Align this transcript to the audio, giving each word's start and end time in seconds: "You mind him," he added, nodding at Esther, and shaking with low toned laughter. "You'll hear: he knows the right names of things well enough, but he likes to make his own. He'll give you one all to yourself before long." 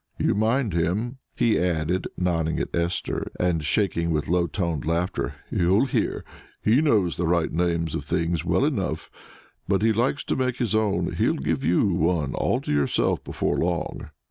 "You 0.17 0.33
mind 0.33 0.73
him," 0.73 1.19
he 1.35 1.59
added, 1.59 2.07
nodding 2.17 2.59
at 2.59 2.75
Esther, 2.75 3.31
and 3.39 3.63
shaking 3.63 4.09
with 4.09 4.27
low 4.27 4.47
toned 4.47 4.83
laughter. 4.83 5.35
"You'll 5.51 5.85
hear: 5.85 6.25
he 6.63 6.81
knows 6.81 7.17
the 7.17 7.27
right 7.27 7.51
names 7.51 7.93
of 7.93 8.03
things 8.03 8.43
well 8.43 8.65
enough, 8.65 9.11
but 9.67 9.83
he 9.83 9.93
likes 9.93 10.23
to 10.23 10.35
make 10.35 10.57
his 10.57 10.73
own. 10.73 11.13
He'll 11.13 11.35
give 11.37 11.63
you 11.63 11.85
one 11.93 12.33
all 12.33 12.59
to 12.61 12.71
yourself 12.73 13.23
before 13.23 13.57
long." 13.59 14.09